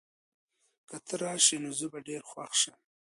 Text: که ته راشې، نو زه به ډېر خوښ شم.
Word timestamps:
که 0.87 0.97
ته 1.05 1.13
راشې، 1.21 1.57
نو 1.63 1.69
زه 1.79 1.87
به 1.91 1.99
ډېر 2.07 2.21
خوښ 2.29 2.51
شم. 2.61 2.77